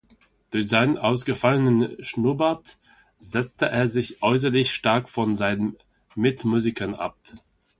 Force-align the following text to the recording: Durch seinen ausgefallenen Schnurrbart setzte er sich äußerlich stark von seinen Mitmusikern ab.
Durch 0.49 0.67
seinen 0.67 0.97
ausgefallenen 0.97 2.03
Schnurrbart 2.03 2.79
setzte 3.19 3.67
er 3.67 3.85
sich 3.85 4.23
äußerlich 4.23 4.73
stark 4.73 5.07
von 5.07 5.35
seinen 5.35 5.77
Mitmusikern 6.15 6.95
ab. 6.95 7.19